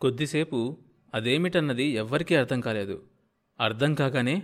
[0.00, 0.76] కొద్దిసేపు
[1.14, 3.02] అదేమిటన్నది ఎవ్వరికీ అర్థం కాలేదు.
[3.60, 4.42] అర్థం కాగానే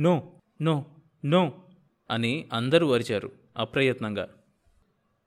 [0.00, 0.32] నో
[0.62, 0.86] నో
[1.24, 1.62] నో
[2.10, 4.28] అని అందరూ అరిచారు అప్రయత్నంగా.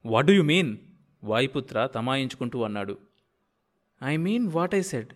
[0.06, 0.78] What you mean?
[1.24, 2.98] వాయుపుత్ర తమాయించుకుంటూ అన్నాడు.
[4.04, 5.08] I mean what I said.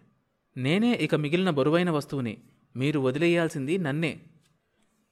[0.57, 2.37] నేనే ఇక మిగిలిన బరువైన వస్తువుని
[2.75, 4.19] మీరు వదిలేయాల్సింది నన్నే.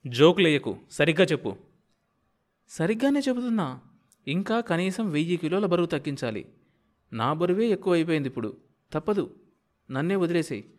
[0.07, 1.55] జోకులేయకు సరిగ్గా చెప్పు.
[2.69, 3.81] సరిగ్గానే చెబుతున్నా.
[4.27, 6.45] ఇంకా కనీసం వెయ్యి కిలోల బరువు తగ్గించాలి.
[7.13, 8.66] నా బరువే ఎక్కువ అయిపోయింది ఇప్పుడు.
[8.93, 9.35] తప్పదు.
[9.91, 10.73] నన్నే వదిలేసేయి.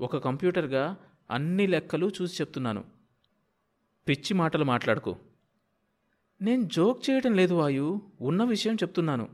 [0.00, 0.96] ఒక కంప్యూటర్గా
[1.30, 2.84] అన్ని లెక్కలు చూసి చెప్తున్నాను.
[4.08, 5.18] పిచ్చి మాటలు మాట్లాడుకో.
[6.42, 9.28] నేను జోక్ చేయడం లేదు వాయు ఉన్న విషయం చెప్తున్నాను.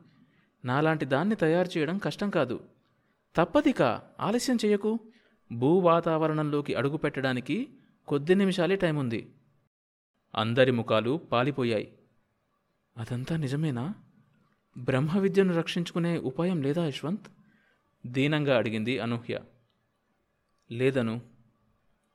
[0.64, 2.60] నాలాంటి దాన్ని తయారు చేయడం కష్టం కాదు.
[3.36, 3.82] తప్పదిక.
[4.20, 5.00] ఆలస్యం చేయకు.
[5.52, 7.68] భూ వాతావరణంలోకి అడుగు పెట్టడానికి
[8.08, 9.34] కొద్ది నిమిషాలే టైం ఉంది
[10.34, 11.98] అందరి ముఖాలు పాలిపోయాయి.
[12.96, 13.94] అదంతా నిజమేనా?
[14.78, 17.26] బ్రహ్మ విద్యను రక్షించుకునే ఉపాయం లేదా యశ్వంత్?
[18.06, 19.40] దీనంగా అడిగింది అనూహ్య.
[20.70, 21.20] లేదను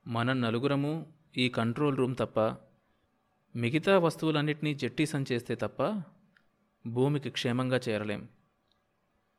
[0.07, 2.39] మన నలుగురము ఈ కంట్రోల్ రూమ్ తప్ప
[3.55, 6.03] మిగతా వస్తువులన్నిటినీ జట్టి సంచేస్తే తప్ప
[6.87, 8.27] భూమికి క్షేమంగా చేరలేం.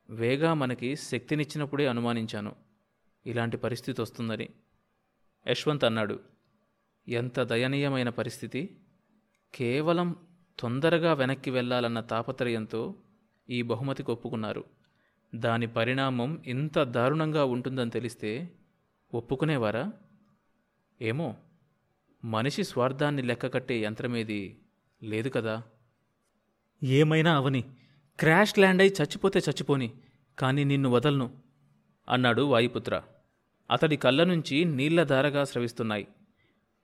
[0.09, 2.55] వేగా మనకి శక్తినిచ్చినప్పుడే అనుమానించాను.
[3.25, 4.49] ఇలాంటి పరిస్థితి వస్తుందని
[5.47, 6.19] యశ్వంత్ అన్నాడు
[7.07, 8.77] ఎంత దయనీయమైన పరిస్థితి.
[9.55, 10.15] కేవలం
[10.59, 12.95] తొందరగా వెనక్కి వెళ్ళాలన్న తాపత్రయంతో
[13.49, 14.76] ఈ బహుమతి ఒప్పుకున్నారు.
[15.35, 18.49] దాని పరిణామం ఇంత దారుణంగా ఉంటుందని తెలిస్తే
[19.13, 19.91] ఒప్పుకునేవారా?
[21.01, 21.35] ఏమో
[22.25, 24.57] మనిషి స్వార్థాన్ని లెక్కకట్టే యంత్రమేది
[25.03, 25.63] లేదు కదా.
[26.83, 27.63] ఏమైనా అవని
[28.19, 29.91] క్రాష్ ల్యాండ్ అయి చచ్చిపోతే చచ్చిపోని
[30.39, 31.37] కానీ నిన్ను వదలను
[32.09, 33.01] అన్నాడు వాయుపుత్ర.
[33.71, 36.07] అతడి కళ్ళ నుంచి నీళ్ళ ధారగా స్రవిస్తున్నాయి.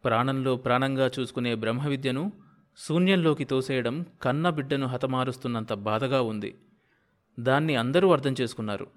[0.05, 2.31] ప్రాణంలో ప్రాణంగా చూసుకునే బ్రహ్మవిద్యను
[2.77, 6.55] శూన్యంలోకి తోసేయడం కన్న బిడ్డను హతమారుస్తున్నంత బాధగా ఉంది.
[7.39, 8.87] దాన్ని అందరూ అర్థం చేసుకున్నారు.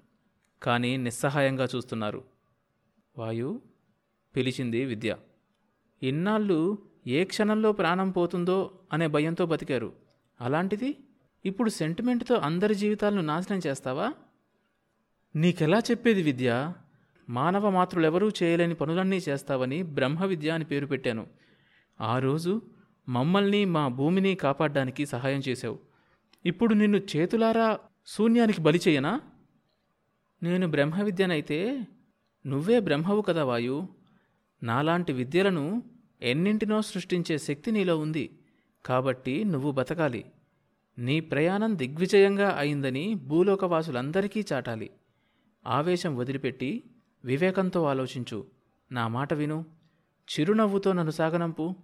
[0.63, 2.23] కానీ నిస్సహాయంగా చూస్తున్నారు.
[3.17, 3.61] వాయు
[4.35, 5.15] పిలిచింది విద్య.
[6.03, 6.77] ఇన్నాళ్ళు
[7.07, 9.93] ఏ క్షణంలో ప్రాణం పోతుందో అనే భయంతో బతికారు.
[10.41, 10.97] అలాంటిది
[11.45, 14.13] ఇప్పుడు సెంటిమెంట్తో అందరి జీవితాలను నాశనం చేస్తావా?
[15.35, 16.73] నీకెలా చెప్పేది విద్య?
[17.29, 21.27] మానవ మాతృలెవరూ చేయలేని పనులన్నీ చేస్తావని బ్రహ్మ విద్య అని పేరు పెట్టాను.
[22.01, 22.61] ఆ రోజు
[23.09, 25.79] మమ్మల్ని మా భూమిని కాపాడడానికి సహాయం చేశావు.
[26.45, 29.21] ఇప్పుడు నిన్ను చేతులారా శూన్యానికి బలి చేయనా?
[30.43, 31.87] నేను బ్రహ్మ విద్యనైతే
[32.45, 33.87] నువ్వే బ్రహ్మవు కదా వాయు.
[34.63, 35.83] నాలాంటి విద్యలను
[36.21, 38.39] ఎన్నింటినో సృష్టించే శక్తి నీలో ఉంది.
[38.85, 40.25] కాబట్టి నువ్వు బతకాలి.
[40.97, 44.89] నీ ప్రయాణం దిగ్విజయంగా అయిందని భూలోకవాసులందరికీ చాటాలి.
[45.67, 46.83] ఆవేశం వదిలిపెట్టి
[47.25, 48.47] వివేకంతో ఆలోచించు.
[48.91, 49.65] నా మాట విను.
[50.27, 51.75] చిరునవ్వుతో నన్ను సాగనంపు.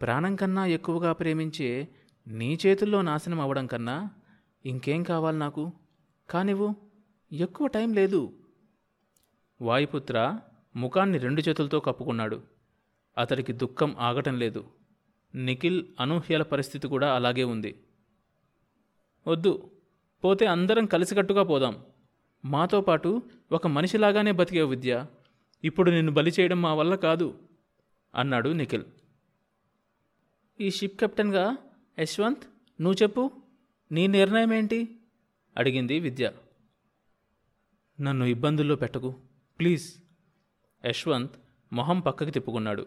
[0.00, 1.88] ప్రాణం కన్నా ఎక్కువగా ప్రేమించే
[2.26, 4.10] నీ చేతుల్లో నాశనం అవ్వడం కన్నా
[4.66, 5.72] ఇంకేం కావాలి నాకు?
[6.30, 6.74] కానివ్వు
[7.32, 8.32] ఎక్కువ టైం లేదు.
[9.60, 10.38] వాయుపుత్ర
[10.76, 12.42] ముఖాన్ని రెండు చేతులతో కప్పుకున్నాడు.
[13.18, 14.66] అతడికి దుఃఖం ఆగటం లేదు.
[15.34, 17.84] నిఖిల్ అనూహ్యల పరిస్థితి కూడా అలాగే ఉంది.
[19.26, 19.70] వద్దు
[20.24, 21.84] పోతే అందరం కలిసికట్టుగా పోదాం.
[22.44, 23.22] మాతో పాటు
[23.52, 25.06] ఒక మనిషిలాగానే బతికే విద్య.
[25.64, 27.38] ఇప్పుడు నిన్ను బలి చేయడం మా వల్ల కాదు
[28.14, 28.84] అన్నాడు నిఖిల్.
[30.60, 31.56] ఈ షిప్ కెప్టెన్గా
[31.98, 32.42] యశ్వంత్
[32.82, 33.39] నువ్వు చెప్పు.
[33.92, 34.98] నీ నిర్ణయం ఏంటి
[35.56, 36.32] అడిగింది విద్య.
[38.00, 39.14] నన్ను ఇబ్బందుల్లో పెట్టకు.
[39.58, 39.94] ప్లీజ్.
[40.86, 41.34] యశ్వంత్
[41.72, 42.86] మొహం పక్కకి తిప్పుకున్నాడు.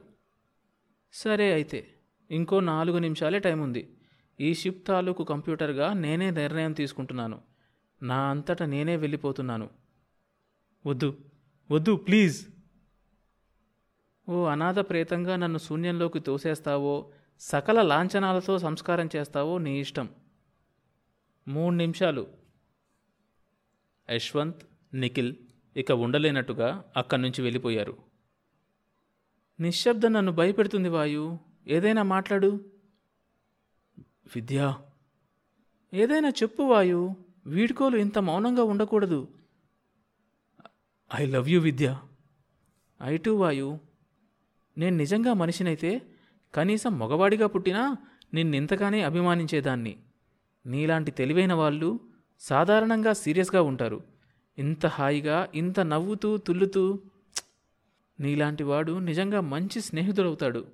[1.14, 1.94] సరే అయితే
[2.31, 3.97] ఇంకో నాలుగు నిమిషాలే టైం ఉంది
[4.40, 7.41] ఈ షిప్ తాలూకు కంప్యూటర్గా నేనే నిర్ణయం తీసుకుంటున్నాను.
[8.02, 9.70] నా అంతటా నేనే వెళ్ళిపోతున్నాను.
[10.85, 11.18] వద్దు
[11.72, 12.47] వద్దు ప్లీజ్.
[14.30, 20.09] ఓ అనాథ ప్రేతంగా నన్ను శూన్యంలోకి తోసేస్తావో సకల లాంఛనాలతో సంస్కారం చేస్తావో నీ ఇష్టం.
[21.48, 22.28] మూడు నిమిషాలు.
[24.12, 25.36] యశ్వంత్ నిఖిల్
[25.78, 27.98] ఇక ఉండలేనట్టుగా అక్కడి నుంచి వెళ్ళిపోయారు.
[29.59, 31.40] నిశ్శబ్దం నన్ను భయపెడుతుంది వాయు.
[31.68, 32.72] ఏదైనా మాట్లాడు.
[34.36, 34.82] విద్యా
[35.94, 37.16] ఏదైనా చెప్పు వాయు.
[37.46, 39.28] వీడ్కోలు ఇంత మౌనంగా ఉండకూడదు.
[41.16, 42.00] I love you Vidya.
[43.03, 43.79] I too Vayu
[44.78, 46.02] నేను నిజంగా మనిషినైతే
[46.56, 47.97] కనీసం మగవాడిగా పుట్టినా
[48.34, 50.03] నిన్నింతగానే అభిమానించేదాన్ని.
[50.66, 52.00] నీలాంటి తెలివైన వాళ్ళు
[52.40, 54.04] సాధారణంగా సీరియస్గా ఉంటారు.
[54.58, 57.00] ఇంత హాయిగా ఇంత నవ్వుతూ తుల్లుతూ
[58.20, 60.66] నీలాంటి వాడు నిజంగా మంచి స్నేహితుడవుతాడు.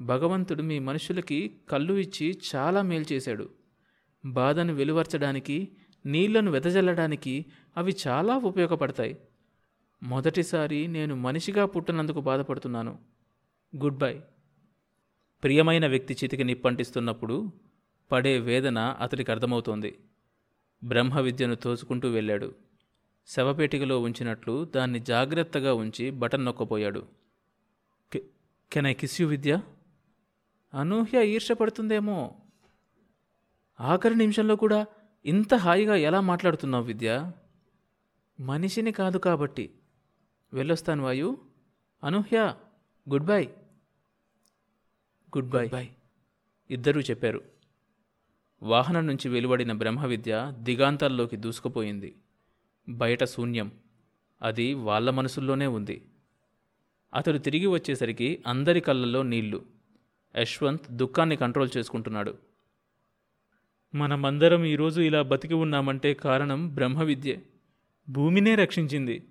[0.00, 3.48] భగవంతుడు మీ మనుషులకి కళ్ళు ఇచ్చి చాలా మేలు చేశాడు.
[4.26, 5.68] బాధను వెలువర్చడానికి
[6.06, 7.46] నీళ్ళను వెదజల్లడానికి
[7.76, 9.18] అవి చాలా ఉపయోగపడతాయి.
[10.02, 12.98] మొదటిసారి నేను మనిషిగా పుట్టినందుకు బాధపడుతున్నాను.
[13.76, 14.20] Goodbye.
[15.42, 17.52] ప్రియమైన వ్యక్తి చితికి నిప్పంటిస్తున్నప్పుడు
[18.12, 19.98] పడే వేదన అతడికి అర్థమవుతోంది.
[20.84, 22.54] బ్రహ్మ విద్యను తోచుకుంటూ వెళ్ళాడు.
[23.26, 27.06] శవపేటికలో ఉంచినట్లు దాన్ని జాగ్రత్తగా ఉంచి button నొక్కపోయాడు.
[28.72, 29.60] Can I kiss you Vidya?
[30.74, 32.34] Anuhya ఈర్షపడుతుందేమో
[33.80, 34.86] ఆఖరి నిమిషంలో కూడా
[35.24, 37.32] ఇంత హాయిగా ఎలా మాట్లాడుతున్నావు విద్య?
[38.40, 39.74] మనిషిని కాదు కాబట్టి.
[40.52, 41.38] వెళ్ళొస్తాను Vayu.
[42.04, 42.54] Anuhya
[43.24, 43.44] goodbye.
[45.48, 45.68] Goodbye.
[45.68, 45.90] Bye.
[46.70, 47.51] ఇద్దరూ చెప్పారు.
[48.62, 52.14] వాహనం నుంచి వెలువడిన బ్రహ్మ విద్య దిగాంతాల్లోకి దూసుకుపోయింది.
[52.88, 53.72] బయట శూన్యం.
[54.42, 56.02] అది వాళ్ళ మనసుల్లోనే ఉంది.
[57.14, 59.62] అతడు తిరిగి వచ్చేసరికి అందరి కళ్ళల్లో నీళ్ళు.
[60.38, 62.38] యశ్వంత్ దుఃఖాన్ని కంట్రోల్ చేసుకుంటున్నాడు.
[63.94, 67.42] మనమందరం ఈరోజు ఇలా బతికి ఉన్నామంటే కారణం బ్రహ్మవిద్యే.
[68.10, 69.22] భూమినే రక్షించింది.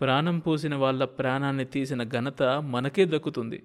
[0.00, 3.62] ప్రాణం పోసిన వాళ్ళ ప్రాణాన్ని తీసిన ఘనత మనకే దక్కుతుంది.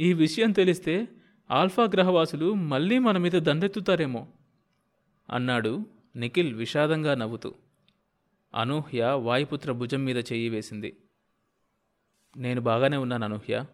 [0.00, 1.08] ఈ విషయం తెలిస్తే
[1.50, 4.28] ఆల్ఫా గ్రహవాసులు మళ్ళీ మన మీద దండెత్తుతారేమో
[5.30, 5.86] అన్నాడు
[6.16, 7.54] నిఖిల్ విషాదంగా నవ్వుతూ.
[8.54, 10.96] అనూహ్య వాయుపుత్ర భుజం మీద చెయ్యి వేసింది.
[12.36, 13.64] నేను బాగానే ఉన్నాను అనూహ్య.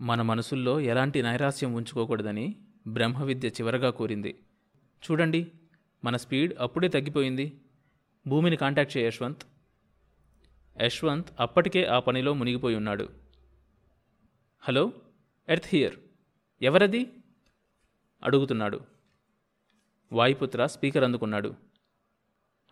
[0.00, 2.56] మన మనసుల్లో ఎలాంటి నైరాస్యం ఉంచుకోకూడదని
[2.86, 4.38] బ్రహ్మవిద్య చివరగా కోరింది.
[5.10, 5.52] చూడండి
[6.04, 7.60] మన స్పీడ్ అప్పుడే తగ్గిపోయింది.
[8.26, 9.42] భూమిని కాంటాక్ట్ చేయ యశ్వంత్.
[10.82, 13.08] యశ్వంత్ అప్పటికే ఆ పనిలో మునిగిపోయి ఉన్నాడు.
[14.60, 14.92] Hello
[15.48, 15.96] Earth here.
[16.64, 17.12] ఎవరది?
[18.24, 18.80] అడుగుతున్నాడు.
[20.12, 21.54] వాయుపుత్ర స్పీకర్ అందుకున్నాడు.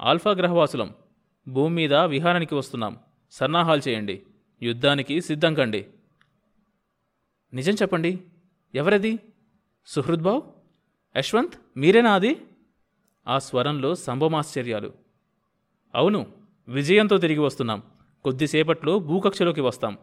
[0.00, 0.94] ఆల్ఫా గ్రహవాసులం
[1.48, 2.98] భూమి మీద విహారానికి వస్తున్నాం.
[3.30, 4.22] సన్నాహాలు చేయండి.
[4.62, 5.86] యుద్ధానికి సిద్ధం కండి.
[7.54, 8.22] నిజం చెప్పండి.
[8.74, 9.18] ఎవరది?
[9.86, 10.42] సుహృద్బావ్
[11.18, 11.54] యశ్వంత్?
[11.76, 12.46] మీరేనా అది?
[13.28, 14.92] ఆ స్వరంలో సంభమాశ్చర్యాలు
[15.94, 16.32] అవును
[16.68, 17.82] విజయంతో తిరిగి వస్తున్నాం.
[18.24, 19.98] కొద్దిసేపట్లో భూకక్షలోకి వస్తాం.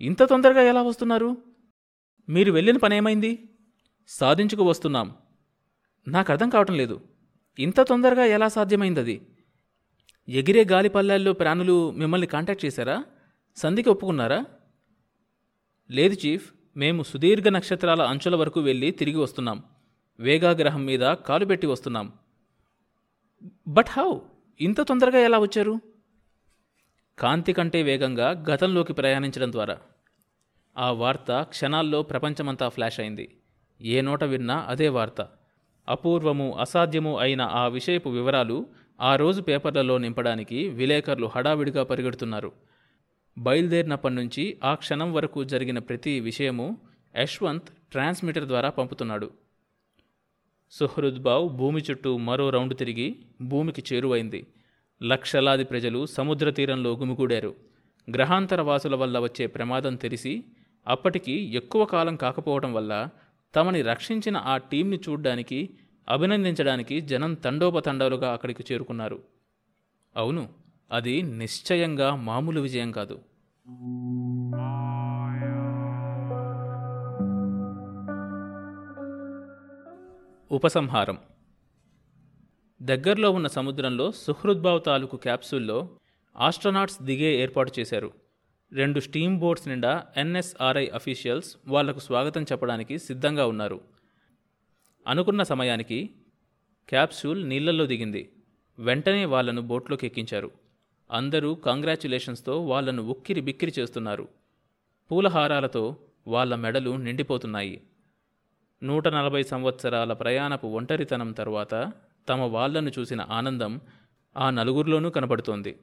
[0.00, 1.53] ఇంత తొందరగా ఎలా వస్తున్నారు?
[2.28, 3.48] మీరు వెళ్ళిన పని ఏమైంది
[4.08, 5.14] సాధించుకు వస్తున్నాం.
[6.08, 7.00] నాకు అర్థం కావటం లేదు.
[7.58, 9.26] ఇంత తొందరగా ఎలా సాధ్యమైంది అది
[10.28, 13.04] ఎగిరే గాలిపల్లెల్లో ప్రాణులు మిమ్మల్ని కాంటాక్ట్ చేశారా?
[13.56, 14.44] సంధికి ఒప్పుకున్నారా?
[15.90, 19.62] లేదు చీఫ్ మేము సుదీర్ఘ నక్షత్రాల అంచుల వరకు వెళ్ళి తిరిగి వస్తున్నాం.
[20.20, 22.12] వేగాగ్రహం మీద కాలు పెట్టి వస్తున్నాం.
[23.68, 24.18] But how?
[24.60, 25.80] ఇంత తొందరగా ఎలా వచ్చారు?
[27.18, 29.80] కాంతి కంటే వేగంగా గతంలోకి ప్రయాణించడం ద్వారా.
[30.76, 33.36] ఆ వార్త క్షణాల్లో ప్రపంచమంతా ఫ్లాష్ అయింది.
[33.80, 35.28] ఏ నోట విన్నా అదే వార్త.
[35.88, 38.66] అపూర్వము అసాధ్యము అయిన ఆ విషయపు వివరాలు
[39.00, 42.52] ఆ రోజు పేపర్లలో నింపడానికి విలేకరులు హడావిడిగా పరిగెడుతున్నారు.
[43.38, 46.78] బయలుదేరినప్పటి నుంచి ఆ క్షణం వరకు జరిగిన ప్రతి విషయము
[47.16, 49.30] యశ్వంత్ ట్రాన్స్మిటర్ ద్వారా పంపుతున్నాడు.
[50.70, 54.46] సుహృద్బావ్ భూమి చుట్టూ మరో రౌండ్ తిరిగి భూమికి చేరువైంది.
[55.02, 57.54] లక్షలాది ప్రజలు సముద్ర తీరంలో గుమిగూడారు.
[58.14, 60.44] గ్రహాంతర వాసుల వల్ల వచ్చే ప్రమాదం తెలిసి
[60.86, 63.08] అప్పటికి ఎక్కువ కాలం కాకపోవడం వల్ల
[63.54, 65.70] తమని రక్షించిన ఆ టీంని చూడ్డానికి
[66.08, 69.22] అభినందించడానికి జనం తండోపతండాలుగా అక్కడికి చేరుకున్నారు.
[70.16, 70.48] అవును
[70.92, 73.20] అది నిశ్చయంగా మామూలు విజయం కాదు.
[80.50, 81.18] ఉపసంహారం.
[82.82, 85.88] దగ్గరలో ఉన్న సముద్రంలో సుహృద్భావ తాలూకు క్యాప్సూల్లో
[86.36, 88.23] ఆస్ట్రనాట్స్ దిగే ఏర్పాటు చేశారు.
[88.74, 93.80] రెండు స్టీమ్ బోట్స్ నిండా ఎన్ఎస్ఆర్ఐ అఫీషియల్స్ వాళ్ళకు స్వాగతం చెప్పడానికి సిద్ధంగా ఉన్నారు.
[95.06, 96.10] అనుకున్న సమయానికి
[96.88, 98.32] క్యాప్సూల్ నీళ్ళలో దిగింది.
[98.78, 100.50] వెంటనే వాళ్ళను బోట్లోకి ఎక్కించారు.
[101.10, 104.28] అందరూ కంగ్రాచ్యులేషన్స్తో వాళ్ళను ఉక్కిరి బిక్కిరి చేస్తున్నారు.
[105.10, 107.82] పూలహారాలతో వాళ్ళ మెడలు నిండిపోతున్నాయి.
[108.82, 111.92] నూట నలభై సంవత్సరాల ప్రయాణపు ఒంటరితనం తరువాత
[112.28, 113.80] తమ వాళ్ళను చూసిన ఆనందం
[114.36, 115.76] ఆ నలుగురిలోనూ కనబడుతోంది.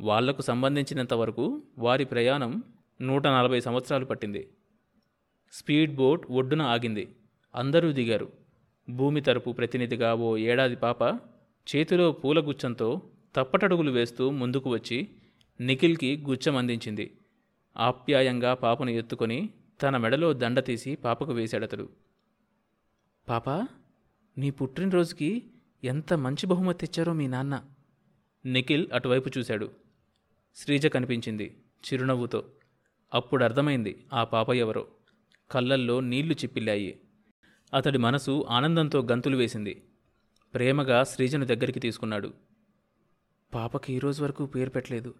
[0.00, 2.62] వాళ్ళకు సంబంధించినంతవరకు వారి ప్రయాణం
[3.00, 4.48] నూట నలభై సంవత్సరాలు పట్టింది.
[5.52, 7.16] స్పీడ్ బోట్ ఒడ్డున ఆగింది.
[7.54, 8.32] అందరూ దిగారు.
[8.90, 11.02] భూమి తరపు ప్రతినిధిగా ఓ ఏడాది పాప
[11.68, 13.02] చేతిలో పూలగుచ్చంతో
[13.34, 15.08] తప్పటడుగులు వేస్తూ ముందుకు వచ్చి
[15.60, 17.18] నిఖిల్కి గుచ్చం అందించింది.
[17.76, 19.50] ఆప్యాయంగా పాపను ఎత్తుకొని
[19.82, 21.88] తన మెడలో దండ తీసి పాపకు వేశాడతడు.
[23.28, 23.50] పాప
[24.38, 25.42] నీ పుట్టినరోజుకి
[25.84, 27.64] ఎంత మంచి బహుమతి తెచ్చారో మీ నాన్న
[28.46, 29.87] నిఖిల్ అటువైపు చూశాడు.
[30.54, 32.50] శ్రీజ కనిపించింది చిరునవ్వుతో.
[33.14, 34.88] అప్పుడు అర్థమైంది ఆ పాప ఎవరో.
[35.50, 37.00] కళ్ళల్లో నీళ్ళు చిప్పిల్లాయి.
[37.74, 39.82] అతడి మనసు ఆనందంతో గంతులు వేసింది.
[40.54, 42.34] ప్రేమగా శ్రీజను దగ్గరికి తీసుకున్నాడు.
[43.54, 45.14] పాపకి ఈరోజు వరకు పేరు పెట్టలేదు.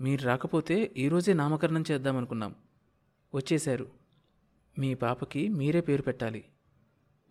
[0.00, 2.54] మీరు రాకపోతే ఈరోజే నామకరణం చేద్దామనుకున్నాం.
[3.34, 3.90] వచ్చేశారు.
[4.78, 6.44] మీ పాపకి మీరే పేరు పెట్టాలి.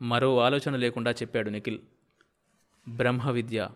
[0.02, 1.80] మరో ఆలోచన లేకుండా చెప్పాడు నిఖిల్.
[2.90, 3.70] బ్రహ్మ విద్య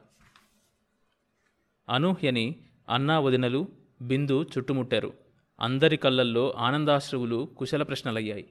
[1.89, 2.55] అనూహ్యని
[2.89, 3.67] అన్నా వదినలు
[4.01, 5.13] బిందు చుట్టుముట్టారు.
[5.59, 8.49] అందరి కళ్ళల్లో ఆనందాశ్రువులు కుశల ప్రశ్నలయ్యాయి.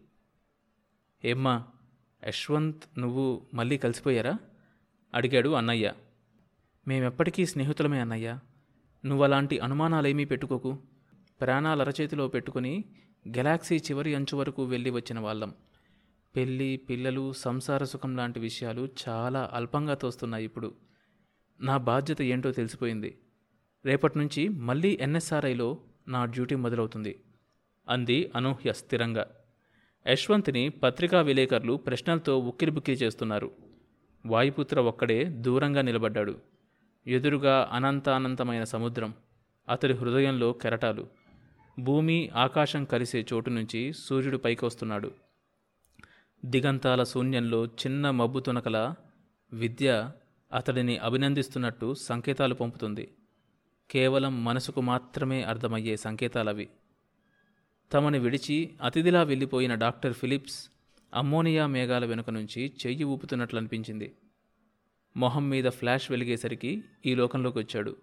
[1.25, 1.65] ఏమ్మా
[2.29, 4.39] యశ్వంత్ నువ్వు మళ్ళీ కలిసిపోయారా?
[5.15, 5.93] అడిగాడు అన్నయ్య.
[6.89, 8.39] మేమెప్పటికీ స్నేహితులమే అన్నయ్య.
[9.05, 10.79] నువ్వలాంటి అనుమానాలేమీ పెట్టుకోకు.
[11.41, 12.85] ప్రాణాలు అరచేతిలో పెట్టుకుని
[13.29, 15.55] గెలాక్సీ చివరి అంచు వరకు వెళ్ళి వచ్చిన వాళ్ళం.
[16.37, 20.75] పెళ్ళి పిల్లలు సంసార సుఖం లాంటి విషయాలు చాలా అల్పంగా తోస్తున్నాయి ఇప్పుడు.
[21.61, 23.19] నా బాధ్యత ఏంటో తెలిసిపోయింది.
[23.85, 27.21] రేపటి నుంచి మళ్ళీ ఎన్ఎస్ఆర్ఐలో నా డ్యూటీ మొదలవుతుంది.
[27.89, 29.27] అంది అనూహ్య స్థిరంగా.
[30.07, 33.51] యశ్వంత్ని పత్రికా విలేకరులు ప్రశ్నలతో ఉక్కిరిబుక్కిరి చేస్తున్నారు.
[34.27, 36.35] వాయుపుత్ర ఒక్కడే దూరంగా నిలబడ్డాడు.
[37.07, 39.15] ఎదురుగా అనంతానంతమైన సముద్రం
[39.69, 41.07] అతడి హృదయంలో కెరటాలు.
[41.79, 45.11] భూమి ఆకాశం కలిసే చోటు నుంచి సూర్యుడు పైకి వస్తున్నాడు
[46.45, 48.95] దిగంతాల శూన్యంలో చిన్న మబ్బు తునకల
[49.53, 50.11] విద్య
[50.53, 53.09] అతడిని అభినందిస్తున్నట్టు సంకేతాలు పంపుతుంది.
[53.91, 56.69] కేవలం మనసుకు మాత్రమే అర్థమయ్యే సంకేతాలవి.
[57.93, 60.71] తమని విడిచి అతిథిలా వెళ్ళిపోయిన డాక్టర్ ఫిలిప్స్
[61.15, 64.15] అమ్మోనియా మేఘాల వెనుక నుంచి చెయ్యి ఊపుతున్నట్లు అనిపించింది
[65.17, 67.97] మొహం మీద ఫ్లాష్ వెలిగేసరికి ఈ లోకంలోకి వచ్చాడు.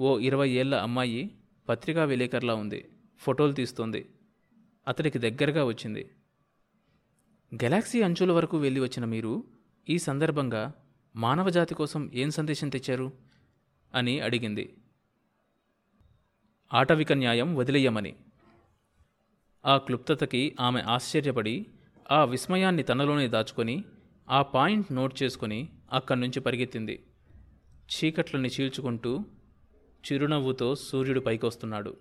[0.00, 1.30] ఓ ఇరవై ఏళ్ళ అమ్మాయి
[1.68, 2.88] పత్రికా విలేకరులా ఉంది.
[3.18, 4.08] ఫోటోలు తీస్తోంది.
[4.88, 6.10] అతడికి దగ్గరగా వచ్చింది.
[7.54, 9.44] గెలాక్సీ అంచుల వరకు వెళ్ళి వచ్చిన మీరు
[9.88, 10.72] ఈ సందర్భంగా
[11.16, 13.12] మానవజాతి కోసం ఏం సందేశం తెచ్చారు?
[13.94, 14.74] అని అడిగింది.
[16.72, 18.14] ఆటవిక న్యాయం వదిలేయమని.
[19.66, 21.66] ఆ క్లుప్తతకి ఆమె ఆశ్చర్యపడి
[22.10, 23.84] ఆ విస్మయాన్ని తనలోనే దాచుకొని
[24.30, 27.02] ఆ పాయింట్ నోట్ చేసుకొని అక్కడి నుంచి పరిగెత్తింది.
[27.90, 29.20] చీకట్లని చీల్చుకుంటూ
[30.12, 31.96] చిరునవ్వుతో సూర్యుడు పైకొస్తున్నాడు.